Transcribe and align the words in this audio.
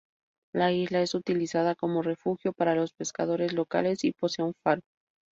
La 0.51 0.71
Isla 0.71 1.03
es 1.03 1.13
utilizada 1.13 1.75
como 1.75 2.01
refugio 2.01 2.53
para 2.53 2.73
los 2.73 2.91
pescadores 2.91 3.53
locales 3.53 4.03
y 4.03 4.13
posee 4.13 4.43
un 4.43 4.55
faro. 4.63 4.81